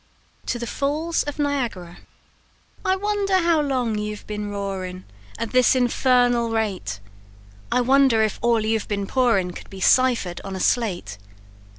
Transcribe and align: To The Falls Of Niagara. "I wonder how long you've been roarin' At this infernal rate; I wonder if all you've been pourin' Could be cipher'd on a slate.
To 0.47 0.57
The 0.57 0.65
Falls 0.65 1.21
Of 1.25 1.37
Niagara. 1.37 1.99
"I 2.83 2.95
wonder 2.95 3.37
how 3.37 3.61
long 3.61 3.99
you've 3.99 4.25
been 4.25 4.49
roarin' 4.49 5.03
At 5.37 5.51
this 5.51 5.75
infernal 5.75 6.49
rate; 6.49 6.99
I 7.71 7.81
wonder 7.81 8.23
if 8.23 8.39
all 8.41 8.65
you've 8.65 8.87
been 8.87 9.05
pourin' 9.05 9.51
Could 9.53 9.69
be 9.69 9.79
cipher'd 9.79 10.41
on 10.43 10.55
a 10.55 10.59
slate. 10.59 11.19